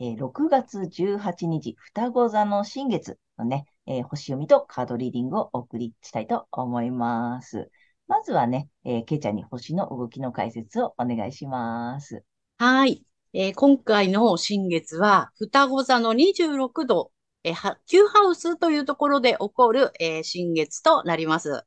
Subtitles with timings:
[0.00, 7.70] えー、6月18日、双子座の新月のね、えー、星読みとカードリーディングをお送りしたいと思います。
[8.06, 12.24] まずはね、えー、けいちゃんに星の動きの解説をお願いします。
[12.58, 13.04] はい。
[13.34, 17.10] えー、今回の新月は、双子座の26度、
[17.42, 21.64] えー、Q ハウスというところで起こる、えー、新月となります。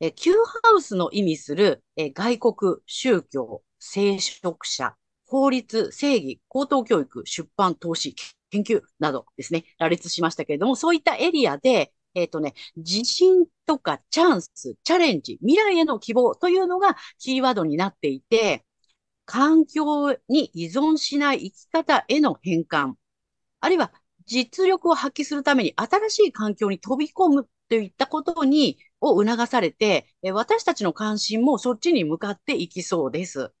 [0.00, 8.14] えー、Q ハウスの意味する、えー、外国、宗教、聖職者、法律、正義、高等教育、出版、投資、
[8.50, 18.64] 研究などですね、羅列しましたけれども、そういったエリアで、えっ、ー、とね、自信とかチャンス、チャレンジ、未来への希望というのがキーワードになっていて、
[19.24, 22.94] 環境に依存しない生き方への変換、
[23.60, 23.92] あるいは
[24.26, 33.52] 実力を発揮するために新しい環境に飛び込むといったことに、を促されて、私たちの関心もそっちに向かっていきそうです。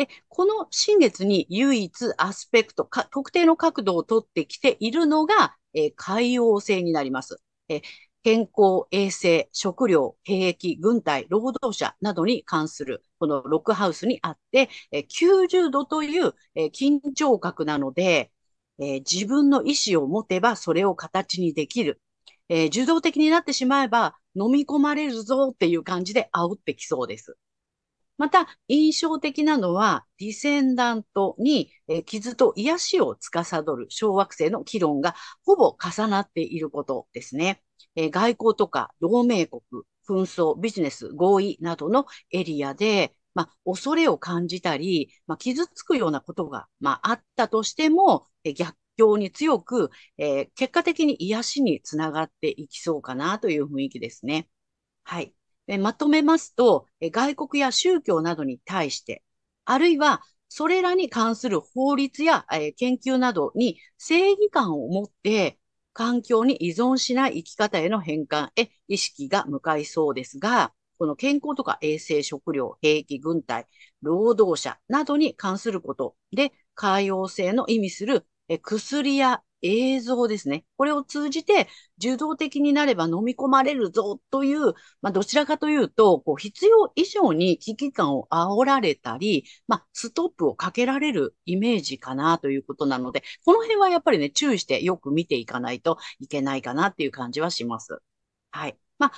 [0.00, 7.42] で、この新月に唯一アスペクト、か特定の角度をとってきているのが、えー、海洋星になります。
[7.68, 7.82] え、
[8.22, 18.32] 健康、衛生、食料、兵役、軍隊、労働者などに関する、このロックハウスにあって、え、90度という、え、緊張角なので、
[18.78, 22.00] え、自分の意思を持てばそれを形にできる。
[22.48, 27.36] え、受動的になってしまえば飲み込まれるぞっていう感じで煽ってきそうです。
[28.20, 37.62] また、印象的なのは、ディセンダントに、え傷と癒しを司る小惑星の議論がほぼ重なっていることですね。
[37.96, 39.62] え外交とか同盟国、
[40.06, 49.88] 紛争、ビジネス、合意などのエリアで、まあ、恐れを感じたり、まあ、傷つくようなことが、まあ、あったとしても、え逆境に強く、
[50.18, 54.46] えー、結果的に癒しにつながっていきそうかなという雰囲気ですね。
[55.04, 55.34] はい。
[55.70, 59.22] えまとめますと、え外国や宗教などに対して、
[59.64, 65.60] あるいはそれらに関する法律や、え研究などに正義感を持って、
[65.92, 73.66] 環境に依存しない生き方への変換へ意識が向かいそうですが、この健康とか衛生、食料、兵役、軍隊、
[74.02, 78.26] 労働者などに関することで、海洋性の意味する
[78.62, 80.64] 薬や映像ですね。
[80.76, 97.98] これを通じて受動的になれば飲み込まれるぞという、まあ、どちらかというと、こう必要以上に危機感を煽られたり、まあ、ストップをかけられるイメージかなということなので、この辺はやっぱりね、注意してよく見ていかないといけないかなっていう感じはします。
[98.50, 98.78] はい。
[98.98, 99.12] まあ、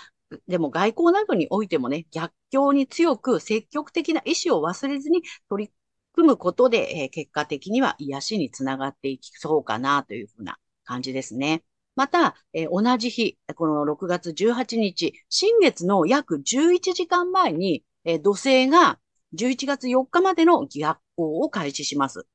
[0.49, 5.73] でも外交などにおいてもね、逆境に強く積極的な意思を忘れずに取り
[6.13, 11.65] 組むことで、え、結果的には癒しにつながっていきそうかなというふうな感じですね。
[11.97, 18.99] また、え、同じ日、この6月18日、新月の約11時間前に、え、土星が
[19.35, 22.27] 11月4日までの逆行を開始します。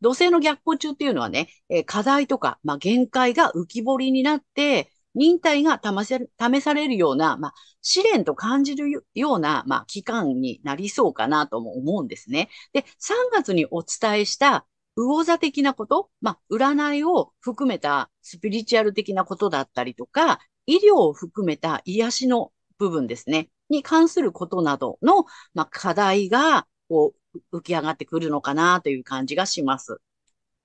[0.00, 12.48] 土星の逆行中っていうのはね、え、課題とか、まあ、限界が浮き彫りになって、忍耐が試されるような、まあ、試練と感じるような、まあ、期間になりそうかなとも思うんですね。
[12.72, 14.64] で、3月にお伝えした
[14.96, 27.12] 魚座的なこと、まあ、占いを含めたスピリチュアル的なことだったりとか、医療を含めた癒しの部分ですね、に関することなどの、まあ、課題が、こ
[27.52, 30.00] う、浮き上がってくるのかなという感じがします。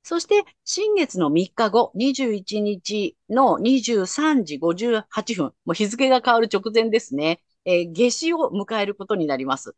[0.04, 9.76] そして、新月の3日後、21日の23時58分、もう日付が変わる直前ですね、えー、夏至を迎えることになります。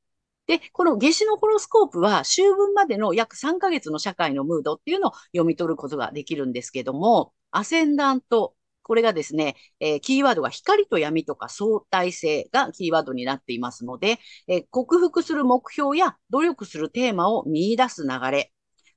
[0.48, 18.52] で、この夏至のホロスコープは、秋分までの約3ヶ月の社会のムードっていうのを読み取ることができるんですけども、アセンダント、これがですね、えー、キーワードが光と闇とか相対性がキーワードになっていますので、えー、克服する目標や努力するテーマを見出す流れ、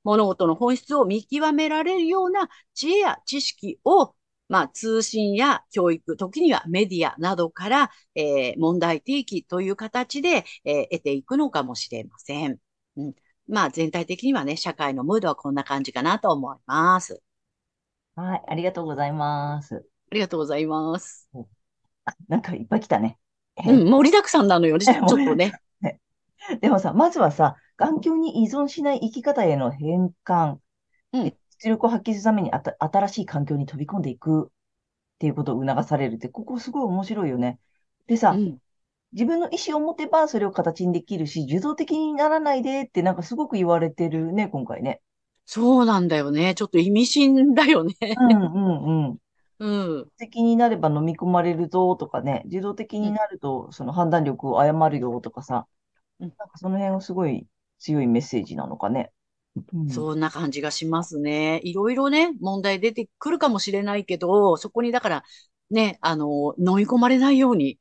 [0.09, 4.15] 物事の本質を見極められるような知恵や知識を
[4.49, 12.57] まあ、通信や教育、時にはメディアなどから、えー、問題提起という形で、えー、得ていくのかもしれません。
[12.97, 13.15] うん、
[13.47, 17.23] まあ、全体的にはね、社会のムードはこんな感じかなと思います。
[18.17, 19.87] はい、ありがとうございます。
[20.11, 21.29] ありがとうございます。
[22.07, 23.19] あ、なんかいっぱい来たね。
[23.67, 25.53] うん、盛りだくさんなのよ、 ちょっとね。
[26.63, 30.57] でもさ、まずはさ、環境に依存しない生き方への変換、
[31.13, 31.25] うん、
[31.61, 34.51] 出力を発揮するためにあた新しい環境に飛び込んでいくっ
[35.19, 37.59] ていうことを促されるって、ここすごい面白いよね。
[38.09, 38.59] でさ、うん、
[39.13, 45.01] 自分の意思を持てばそれを形にできるし、受動的にならないでってなんかすごく言われてるね、今回ね。
[45.45, 46.55] そうなんだよね。
[46.55, 47.95] ちょっと意味深だよね。
[48.01, 49.19] うんうんうん。
[49.61, 50.11] うん。
[50.19, 55.67] 的になれば飲み込まれるぞとかね、自動的になるとその判断力を誤るよとかさ、
[56.21, 57.47] うん、なんかその辺はすごい
[57.79, 59.11] 強いメッセージなのかね。
[59.73, 61.61] うん、そんな感じがしますね。
[61.65, 65.25] いろいろね、問題出てくるかもしれないけど、そこにだから
[65.71, 67.79] ね、あの、飲み込まれないように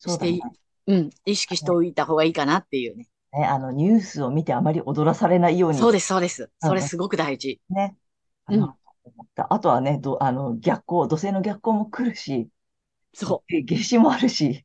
[0.00, 0.40] して、うん、ね、
[0.86, 3.08] うん、意識しておいた方がいいかなっていうね。
[3.32, 5.78] ね、あの、ニュースを見てあまり踊らされないように。
[5.78, 6.50] そうです、そうです。
[6.60, 7.60] それすごく大事。
[7.70, 7.96] ね。
[8.48, 8.74] うん。
[9.36, 12.48] あとはね、ど、あの、逆光、土星の逆光も来るし、
[13.14, 13.52] そう。
[13.66, 14.64] 夏至もあるし。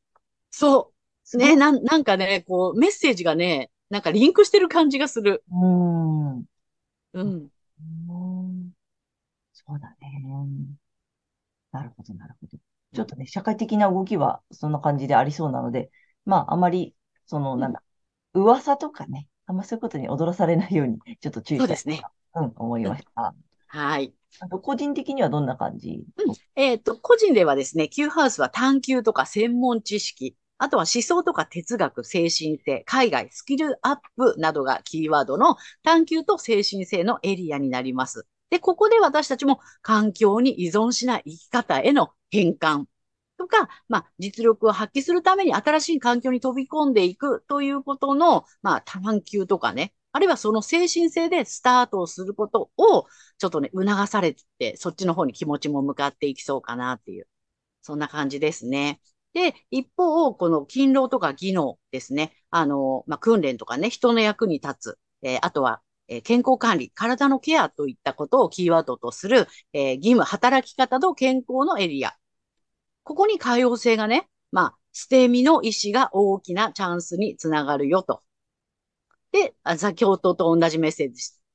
[0.50, 0.92] そ
[1.33, 1.38] う。
[1.38, 5.44] ね、なん、なんかね、こう、メッセージがね、なんかリンクしてる感じがする。
[5.51, 6.38] うん。
[6.38, 6.45] うん。
[7.13, 8.71] うん。
[9.53, 10.24] そうだね。
[11.71, 12.57] なるほど、なるほど。
[12.94, 15.89] ちょっとね、社会的な動きはそんな感じでありそうなので、
[16.25, 16.95] まあ、あまり、
[17.25, 17.81] その、なんだ、
[18.33, 22.01] 噂とかね、あんまそういうことに踊らされないように、ちょっと注意したいそうですね。
[22.35, 23.35] うん、思いました。
[23.68, 24.13] はい。
[24.39, 26.03] あと、個人的にはどんな感じ？
[26.18, 26.35] うん。
[26.56, 38.25] えっ、と、個人ではですね、Q ハウスは探求とか専門知識、あとは思想とか哲学、精神性、海外、スキルアップなどがキーワードの探求と精神性のエリアになります。
[38.50, 42.86] で、ここで私たちも環境に依存しない生き方への変換
[43.38, 53.07] とか、まあ、実力を発揮するために新しい環境に飛び込んでいくということの、まあ、探求とかね、あるいはその精神性でスタートをすることを、
[53.38, 57.27] ちょっとね、促されて、そっちの方に気持ちも向かっていきそうかなっていう、
[57.81, 59.01] そんな感じですね。
[59.33, 62.35] で、一方、この勤労とか技能ですね。
[62.50, 65.00] あの、まあ、訓練とかね、人の役に立つ。
[65.24, 72.13] えー、あとは、えー、健康管理、体のケアといったことをキーワードとする、えー、義務、働き方と健康のエリア。
[73.03, 78.21] ここに可用性がね、まあ、捨て身の意思が大きなチャンスにつながるよと。
[79.31, 81.12] で、先ほどと同じメッセー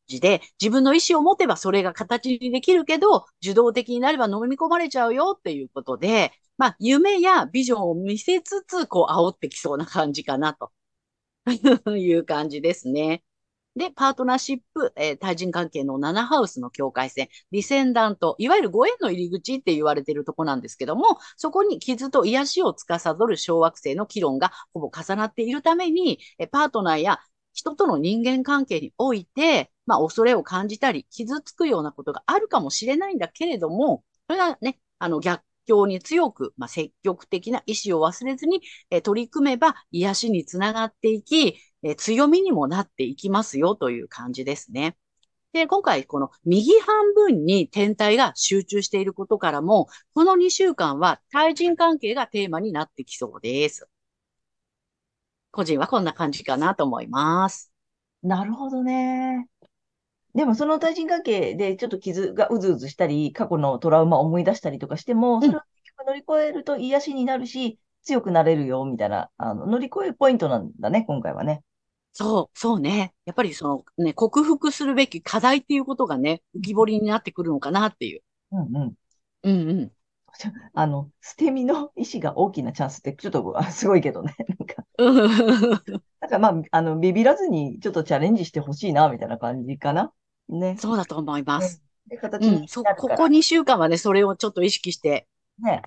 [0.08, 10.72] ジで、自分の意思を持てばそれが形にできるけど、受動的になれば飲み込まれちゃうよっていうことで、まあ、夢やビジョンを見せつつ、こう、煽ってきそうな感じかなと
[11.96, 13.22] いう感じですね。
[13.76, 27.20] で、パートナーシップ、えー、対人関係の7ハウスの境界線、ディセンダント、いわゆるご縁の入り口って言われているとこなんですけども、そこに傷と癒しを司る小惑星の議論がほぼ重なっているために、えパートナーや
[27.52, 44.96] 人との人間関係において、まあ、恐れを感じたり、傷つくようなことがあるかもしれないんだけれども、それがね、あの、逆境に強く、まあ、積極的な意志を忘れずに、え取り組めば癒しにつながっていき、え強みにもなっていきますよという感じですね。
[45.52, 53.88] で、今回この右半分に天体が集中していることからも、この2週間は対人関係がテーマになってきそうです。
[55.50, 57.72] 個人はこんな感じかなと思います。
[58.22, 59.48] なるほどね。
[60.38, 65.62] でもその対人関係でちょっと傷がうずうずしたり、過去のトラウマを思い出したりとかしても、それを
[66.06, 71.64] 乗り越えると癒しになるし、強くなれるよ、みたいな、あの、乗り越えるポイントなんだね、今回はね。
[72.12, 73.14] そう、そうね。
[73.24, 78.22] やっぱりそのね、克服するべき課題っていうことがね、浮き彫りになってくるのかなっていう。
[78.52, 78.94] うんうん。
[79.42, 79.92] うんうん。
[80.74, 84.34] あの、捨て身の意志が大きなチャンスって、ちょっとすごいけどね。
[84.58, 84.84] なんか、
[86.20, 90.12] なんかまあ、あの、ビビらずにちょっとチャレンジしてほしいな、みたいな感じかな。
[90.48, 90.76] ね。
[90.78, 91.82] そうだと思います。
[92.08, 95.26] ね、で、形にうここ2週間はね、それをちょっと意識して。
[95.60, 95.82] ね。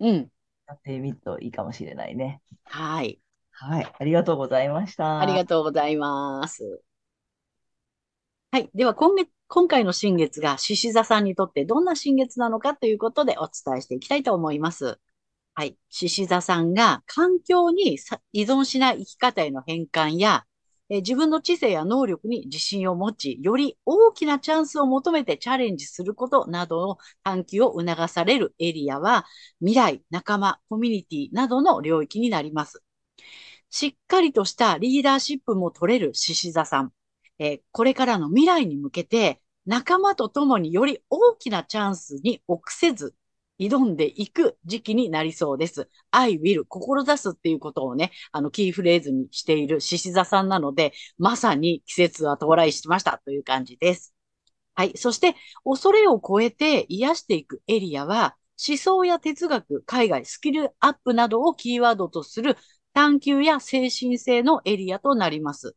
[0.00, 0.30] うん。
[0.66, 2.40] やってみるといいかもしれないね。
[2.64, 3.20] はい。
[3.50, 3.92] はい。
[3.98, 5.20] ありがとうございました。
[5.20, 6.82] ありがとうございます。
[8.52, 8.70] はい。
[8.74, 14.98] では、今月、今回の新月が獅子座さんにとってどんな新月なのかということでお伝えしていきたいと思います。
[15.54, 15.76] はい。
[15.88, 17.98] 獅子座さんが環境に
[18.32, 20.44] 依存しない生き方への変換や、
[20.90, 29.26] え自分の知性や能力に自信を持ち、より大きなチャンスを求めてチャレンジすることなどの探求を促されるエリアは、
[29.60, 32.82] 未来、仲間、コミュニティなどの領域になります。
[33.70, 36.92] しっかりとしたリーダーシップも取れる獅子座さん。
[37.38, 43.14] え、これからの未来に向けて、仲間と共により大きなチャンスに臆せず、
[43.58, 45.88] 挑んでいく時期になりそうです。
[46.10, 54.14] I will 志すっていうことをね、あのキーフレーズにしている獅子座さんなので、まさに季節は到来しましたという感じです。
[54.74, 54.92] はい。
[54.96, 55.34] そして、
[55.64, 58.36] 恐れを超えて癒していくエリアは、
[58.66, 62.56] 思想や哲学、海外、スキルアップなどをキーワードとする
[62.92, 65.76] 探求や精神性のエリアとなります。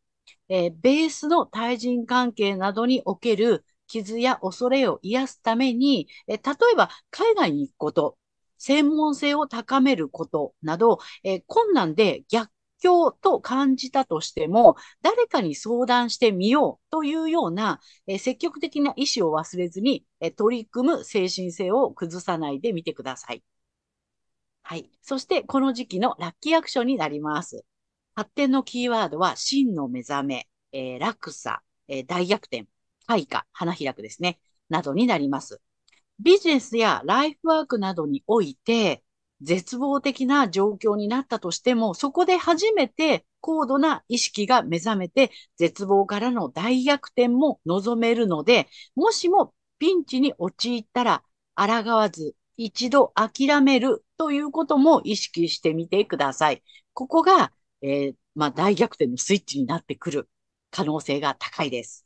[0.50, 6.40] えー、ベースの対人関係などにおける傷や恐れを癒すために、え例
[6.74, 8.18] えば海外に行くこと、
[8.58, 23.44] 専門性を高めることなど、え困難で逆境と感じたとしても、誰かに相談してみようというような、え積極的な意思を忘れずに、え取り組む精神性を崩さないでみてください。
[24.64, 24.90] はい。
[25.02, 27.66] そして、この時期のラッキーアクションになります。
[28.16, 32.68] 発展のキーワードは、真の目覚め、えー、落差、えー、大逆転、
[33.08, 34.40] 開花、花開くですね、
[34.70, 35.62] などになります。
[36.20, 39.04] ビジネスやライフワークなどにおいて、
[39.42, 51.24] 絶望的な状況になったとしても、そこで初めて高度な意識が目覚めて、絶望からの大逆転も望めるので、もしもピンチに陥ったら、
[51.56, 56.64] 抗わず一度諦めるということも意識してみてください。
[56.94, 60.30] ここが、えー、まあ、大逆転のスイッチになってくる
[60.70, 62.06] 可能性が高いです。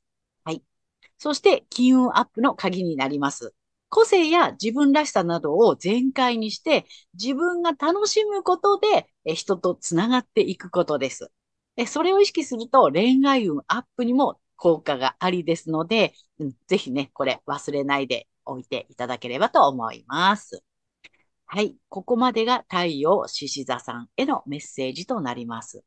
[1.17, 3.53] そして、金運アップの鍵になります。
[3.89, 11.31] 個性や自分らしさなどを全開にして、自分が楽しむことで、人とつながっていくことです。
[11.88, 20.63] それを意識すると恋愛運アップにも効果がありですので、うん、ぜひね、これ忘れないでおいていただければと思います。
[21.45, 21.75] はい。
[21.89, 25.84] ここまでが太陽獅子座さんへのメッセージとなります。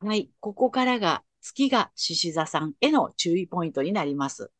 [0.00, 0.30] はい。
[0.40, 4.50] ここからが月が獅子座さんへの注意ポイントになります。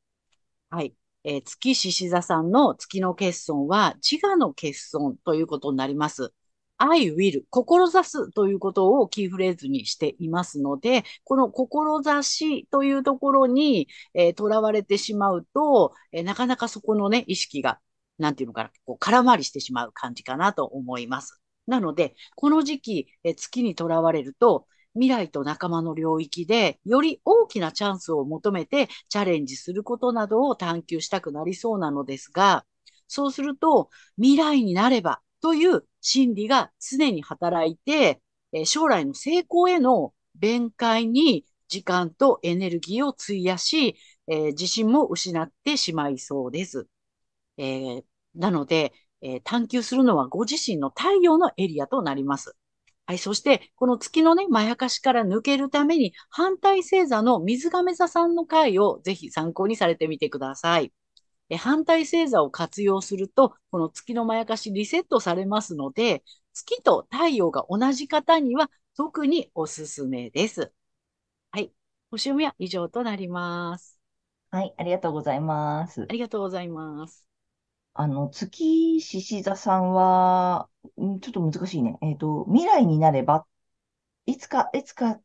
[0.70, 0.94] はい。
[1.24, 6.32] えー、月獅子座さんの月の欠損は自我の欠損ということになります。
[6.78, 17.80] I will 志すということをキーフレーズにしていますので、この志というところに、えー、囚われてしまうと、えー、なかなかそこのね、意識が、
[18.18, 21.42] なんていうのかな、こう空回りしてしまう感じかなと思います。
[21.66, 32.64] なので、この時期、えー、月に囚われると、未来と仲間の領域で、より大きなチャンスを求めてチャレンジすることなどを探求したくなりそうなのですが、
[33.08, 38.20] そうすると、未来になればという心理が常に働いて、
[38.64, 43.96] 将来の成功への弁解に時間とエネルギーを費やし、
[44.28, 46.88] えー、自信も失ってしまいそうです。
[47.58, 52.56] えー、なので、えー、探求するのはご自身の太陽のエリアとなります。
[53.06, 53.18] はい。
[53.18, 60.92] そして、この月のね、まやかしから抜けるために、反対星座の水亀座さんの回をぜひ参考にされてみてください。
[61.50, 70.72] え反対星座を活用すると、この月のまやかしリセットされますので、月と太陽が同じ方には特におすすめです。
[71.52, 71.72] はい。
[72.10, 74.00] 星読みは以上となります。
[74.50, 74.74] はい。
[74.78, 76.10] ありがとうございます。
[76.10, 77.25] ありがとうございます。
[77.98, 81.96] あの、月獅子座さんは、ちょっと難しいね。
[82.02, 83.46] えっ、ー、と、未来になれば、
[84.26, 85.22] いつか、いつかっ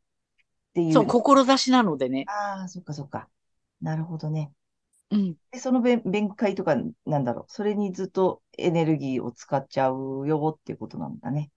[0.74, 0.92] ていう。
[0.92, 2.24] そう、志なのでね。
[2.28, 3.28] ああ、そっかそっか。
[3.82, 4.52] なるほどね。
[5.10, 5.34] うん。
[5.50, 7.44] で、その弁弁解とか、なんだろう。
[7.48, 11.50] それにずっとエネルギーを使っちゃうよっていうことなんだね。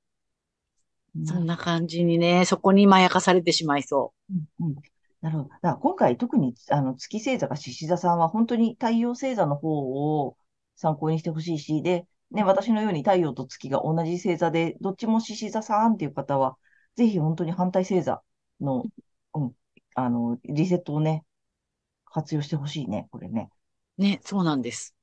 [1.23, 4.33] そんな感じにね、そこにまやかされてしまいそう。
[4.61, 4.75] うん、うん。
[5.21, 5.49] なるほど。
[5.49, 10.35] だから今回特にあの月星座が獅子座さんは本当に太陽星座の方を
[10.75, 16.57] 参考にしてほしいし、で、ね、私のように太陽と月が同じ星座で、どっちも獅子座さんっていう方は、
[16.95, 18.21] ぜひ本当に反対星座
[18.59, 18.83] の、
[19.33, 19.51] うん、
[19.95, 21.23] あの、リセットをね、
[22.05, 23.49] 活用してほしいね、これね。
[23.97, 24.95] ね、そうなんです。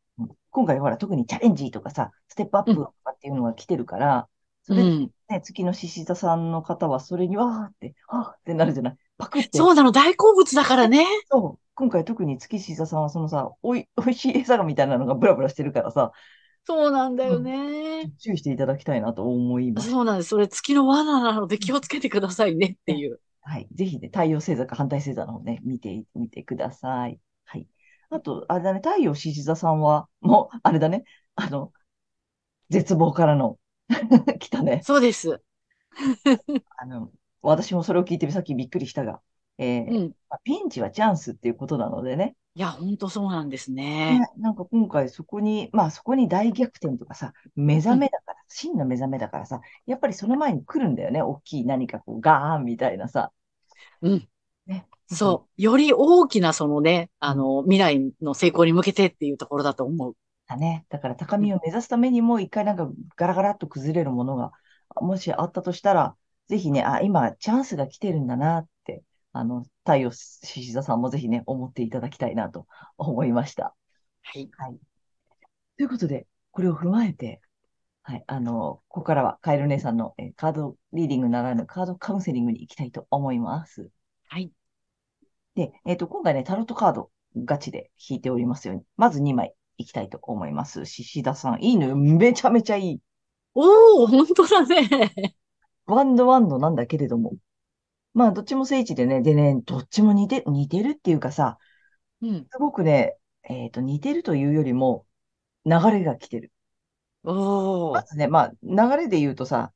[0.51, 4.29] 今回ほら、特にチャレンジとかさ、ステップアップとかっていうのが来てるから、
[4.63, 5.11] それ、ね、
[5.43, 9.59] 月の獅子座さんの方は、それにわーって、はーってなるじゃないパクって。
[9.59, 11.05] そうなの、大好物だからね。
[11.31, 11.63] そう。
[11.75, 16.13] 今回特に月獅子座さんは、そのさ、おい、おいしい餌がみたいなのがブラブラしてるからさ、
[16.65, 19.91] そうなんだよね、うん、注意していただきたいなと思います。
[19.91, 20.29] そうなんです。
[20.29, 23.21] それ月の罠なので気をつけてくださいねっていう。
[23.41, 23.67] はい。
[23.75, 27.19] ぜひね、太陽星座か反対星座の方ね、見てみてください。
[27.45, 27.67] はい。
[28.11, 31.03] あと、あれだね、太陽獅子座さんは、もう、あれだね、
[31.35, 31.73] あの、
[32.71, 33.59] 絶望からの
[34.39, 34.81] 来たね。
[34.85, 35.43] そうです。
[36.77, 37.11] あの、
[37.43, 39.21] 私もそれを聞いてさっきびっくりしたが、
[39.59, 42.37] えー、うんまあ、ピンチはチャンスっていうことなのでね。
[42.55, 44.19] いや、本当そうなんですね。
[44.19, 51.23] ねなんか今回そこに、まあそこに大逆転とかさ、目覚めだから、うん、真の目覚めだからさ、やっぱりその前に来るんだよね。
[51.23, 53.33] 大きい何かこうガーンみたいなさ。
[54.03, 54.29] うん。
[54.67, 54.87] ね。
[55.07, 55.63] そう。
[55.63, 60.17] より大きなそのね、あの、未来の成功に向けてっていうところだと思う。
[60.53, 60.87] だね。
[60.89, 64.53] だから高みを目指すためにも、一回なんかガラガラっと崩れるものが、
[65.01, 66.17] もしあったとしたら、
[66.49, 72.67] ぜひね、あ、今、チャンスが来てるんだなって、あの、太陽獅子座さんもぜひね、思っていただきたいなと
[72.99, 73.75] 思いました。
[74.23, 74.51] はい。
[74.59, 74.79] はい。
[75.77, 77.41] ということで、これを踏まえて、
[78.03, 83.91] はい、あの、ここからはカエル姉さんの、えカードリーディングならぬカードカウンセリングに行きたいと思います。
[84.29, 84.51] はい。
[85.55, 90.87] で、えっ、ー、と、今回ね、タロットカードガチで引いておりますように、まず2枚いきたいと思います。
[90.87, 91.97] 獅子田さん、いいのよ。
[91.97, 93.01] めちゃめちゃいい。
[93.55, 95.37] おー、本当だね。
[95.87, 97.35] ワンドワンドなんだけれども。
[98.15, 101.59] まあ、どっちも聖地でね、でね、どっちも似て、似てるっていうかさ、
[102.21, 102.47] うん。
[102.51, 105.07] すごくね、えっ、ー、と、似てるというよりも、
[105.65, 106.53] 流れが来てる。
[107.25, 109.73] おまずね、まあ、流れで言うとさ、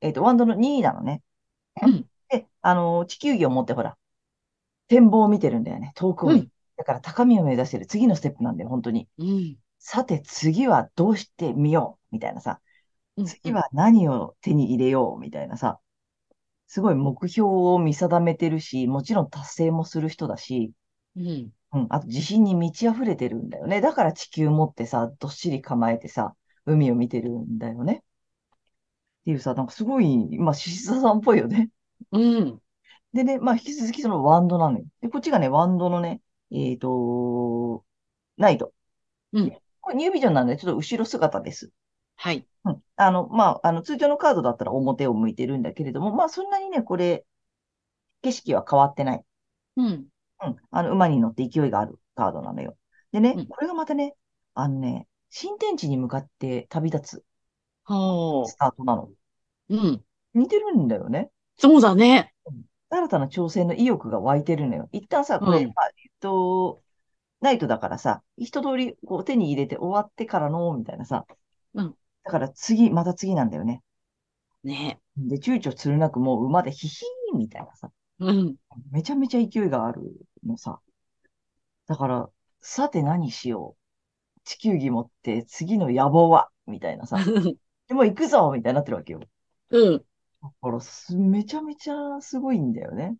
[0.00, 1.22] えっ、ー、と、ワンドの2位なのね。
[1.82, 2.06] うん。
[2.28, 3.96] で、あのー、地球儀を持ってほら、
[4.88, 5.92] 展望を見てるんだよね。
[5.94, 9.06] 遠くを見、うん、だから高みを目指してる次のステップなんだよ、本当に。
[9.18, 12.58] うん、さて、次はどうしてみようみたいなさ。
[13.26, 15.78] 次は何を手に入れようみたいなさ。
[16.68, 20.72] すごい目標を見定めてるし、もちろん達成もする人だし、
[21.16, 21.52] うん。
[21.72, 21.86] うん。
[21.90, 23.82] あと自信に満ち溢れてるんだよね。
[23.82, 26.34] だから地球持ってさ、どっしり構えてさ、
[26.64, 27.96] 海を見てるんだよね。
[27.96, 31.68] っていうさ、なんかすごい、まあ、獅子座さんっぽいよね。
[32.12, 32.58] うん。
[33.12, 34.84] でね、まあ、引き続きそのワンドなのよ。
[35.00, 37.84] で、こっちがね、ワンドのね、えっ、ー、と、
[38.36, 38.72] ナイト。
[39.32, 39.52] うん。
[39.80, 41.70] これニュービジョンなんで、ちょっと後ろ姿です。
[42.16, 42.46] はい。
[42.64, 42.82] うん。
[42.96, 47.24] あの、まあ、あの、通常のカードだったら表を向いてるんだけれども、まあ、そんなにね、これ、
[48.22, 49.24] 景色は変わってない。
[49.76, 49.86] うん。
[49.86, 49.90] う
[50.50, 50.56] ん。
[50.70, 52.76] あの、馬に乗って勢いがあるカードなのよ。
[53.12, 54.14] でね、うん、これがまたね、
[54.54, 57.24] あのね、新天地に向かって旅立つ。
[57.86, 59.08] スタートなの。
[59.70, 60.04] うん。
[60.34, 61.30] 似てるんだよね。
[61.56, 62.34] そうだね。
[62.90, 64.88] 新たな挑戦の意欲が湧いてるのよ。
[64.92, 65.72] 一旦さ、これ、うん、
[66.20, 66.82] と、
[67.40, 71.26] ナイトだからさ、一通りこう手に入れて終わってからの、みたいなさ。
[71.74, 71.94] うん。
[72.24, 73.82] だから次、また次なんだよね。
[74.62, 77.90] ねで、躊躇するなくもう馬でヒヒーみたいなさ。
[78.18, 78.56] うん。
[78.90, 80.02] めちゃめちゃ勢いがある
[80.44, 80.80] のさ。
[81.86, 82.30] だから、
[82.60, 84.40] さて何しよう。
[84.44, 87.16] 地球儀持って次の野望はみたいなさ。
[87.88, 89.20] でも行くぞみたいになってるわけよ。
[89.70, 90.04] うん。
[90.42, 93.16] だからす、めちゃめちゃすごいんだよね。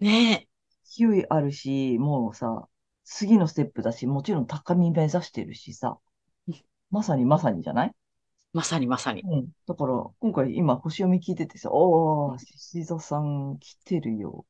[0.00, 0.49] ねえ。
[0.90, 2.68] 勢いあるし、もうさ、
[3.04, 5.98] 次のステップだし、もちろん高み目指してるしさ、
[6.90, 7.94] まさにまさにじゃない？
[8.52, 9.22] まさにまさに。
[9.22, 9.48] うん。
[9.66, 14.44] だから、今回今星読み聞いててさ、おー、獅子座さん来てるよ。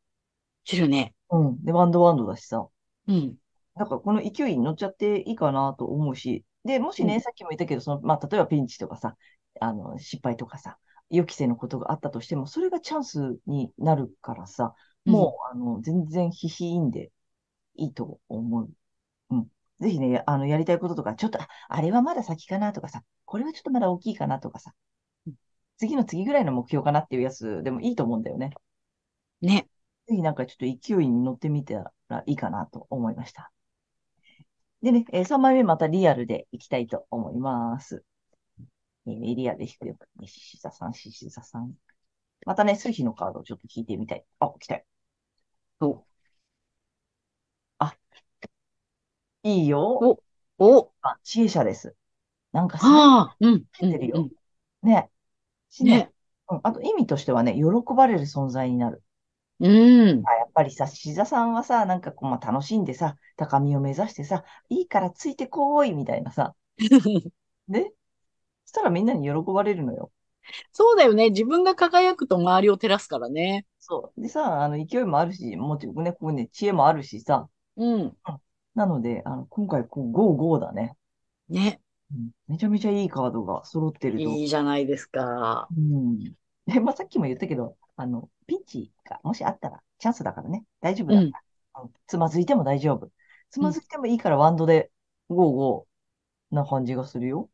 [0.64, 1.14] 来るね。
[1.30, 1.64] うん。
[1.64, 2.66] で、ワンドワンドだしさ。
[3.08, 3.36] うん。
[3.76, 9.16] だからこの勢いに乗っちゃっていいかなと思うし、で、もしね、うん、さっきも言ったけど、その、まあ、例えばピンチとかさ、
[9.60, 10.78] あの、失敗とかさ、
[11.10, 14.74] 予期せぬことがあったとしても、それがチャンスになるからさ、
[15.10, 17.12] もう、あの、全然ひひいんで
[17.76, 18.70] いいと思う。
[19.30, 19.48] うん。
[19.80, 24.74] ぜひね、あの、やりたいこととか、ちょっと、あれはまだ先かなとかさ、これはちょっとまだ大きいかなとかさ、
[25.78, 28.50] 次の次ぐらいの目標かなっていうやつでもいいと思うんだよね。
[29.40, 29.68] ね。
[30.06, 33.50] ぜひなんかちょっと勢いに乗ってみたらいいかなと思いました。
[34.82, 38.04] でね、えー、3枚目またリアルでいきたいと思います。
[39.06, 39.96] えー、エリアで引くよ。
[40.26, 41.74] しし座さん、しし座さん。
[42.46, 44.24] またね、水比のカードをちょっと引いてみたい。
[44.40, 44.84] あ、来たよ。
[45.80, 46.04] お。
[47.78, 47.94] あ、
[49.42, 49.80] いいよ。
[49.82, 50.22] お、
[50.58, 50.92] お。
[51.02, 51.96] あ、知恵者です。
[52.52, 53.64] なんかさ、ああ、うん。
[53.80, 54.30] 出てるよ。
[54.82, 55.10] ね。
[55.80, 56.12] ね。
[56.50, 56.60] うん。
[56.62, 57.62] あと意味としてはね、喜
[57.96, 59.02] ばれる存在になる。
[59.60, 59.68] う
[60.14, 60.24] ん。
[60.24, 66.54] あやっぱりさ、し座さんはさ、なんかこう、まあ、楽しんでさ、高みを目指してさ、いいからついてこい、みたいなさ。
[67.68, 67.92] ね
[68.66, 70.12] したらみんなに喜ばれるのよ。
[70.72, 71.30] そうだよね。
[71.30, 73.66] 自分が輝くと周りを照らすからね。
[73.78, 74.20] そう。
[74.20, 77.48] でさ、あの、勢いもあるし、もちろんね、ここね、知恵もあるしさ。
[77.76, 78.16] うん。
[78.74, 80.96] なので、あの、今回、こう、ゴーゴーだね。
[81.48, 81.80] ね。
[82.12, 84.24] うん、めちゃめちゃいいカードが揃ってると。
[84.24, 85.68] いいじゃないですか。
[85.76, 86.18] うん。
[86.66, 90.64] で、まあ、さっきも言ったけど、あの、ピンチがもしあったら、チャンスだからね。
[90.80, 91.40] 大丈夫だか
[91.74, 91.82] ら。
[91.82, 93.10] うん、つまずいても大丈夫。
[93.50, 94.90] つまずいてもいいから、ワンドで、
[95.28, 97.48] ゴーゴーな感じがするよ。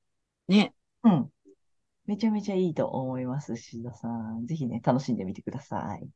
[0.48, 0.74] ね。
[1.02, 1.30] うん。
[2.06, 4.46] めちゃめちゃいいと思います、し田さん。
[4.46, 5.80] ぜひね、楽しんでみてください。
[5.88, 6.08] はい、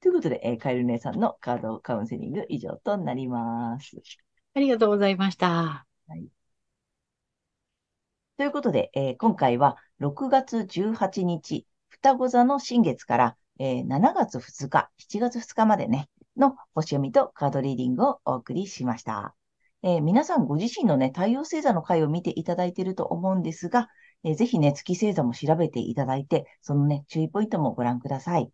[0.00, 3.96] ということで、えー、カエル姉さんのカードカウンセリング以上となります。
[4.54, 5.86] ありがとうございました。
[6.08, 6.26] はい、
[8.36, 19.36] ということで、えー、今回は6月18日、双子座の新月から、えー、7月2日、7月2日までね、の星読みとカードリーディングをお送りしました。
[19.82, 23.88] えー、皆さんご自身のね、太陽星座の回を見ていただいていると思うんですが、
[24.24, 28.50] えー、ぜひね、月星座も調べていただいて、そのね、注意ポイントもご覧ください。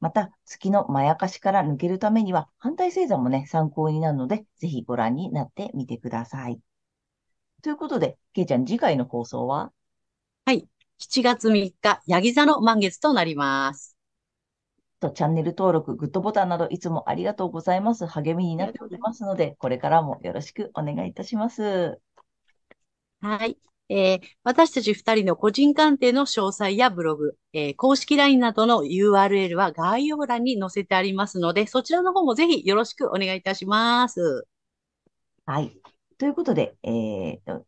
[0.00, 6.60] また、月のまやかしから抜けるためには、反対星座もね、参考になるので、ぜひご覧になってみてください。
[7.62, 9.72] ということで、けいちゃん、次回の放送は？
[10.44, 10.68] はい。
[10.98, 13.96] 7月3日、ヤギ座の満月となります。
[15.00, 18.06] と、チャンネル登録、グッドボタンなどいつもありがとうございます。
[18.06, 22.00] 励みになっておりますので、これからもよろしくお願いいたします。
[23.20, 23.58] はい。
[23.88, 34.46] えー、私たち二人の個人鑑定の詳細やブログ、えー、公式 LINE などの URL は概要欄に載せてありますので、そちらの方もぜひよろしくお願いいたします。
[35.44, 35.72] はい。
[36.18, 37.62] ということで、えー、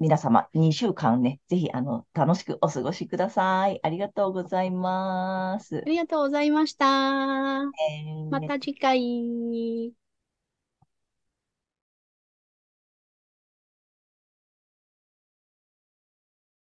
[0.00, 3.78] 皆様、2週間ね、ぜひ、あの、楽しくお過ごしください。
[3.82, 5.76] ありがとうございます。
[5.76, 6.86] ありがとうございました。
[6.86, 9.99] えー、また次回。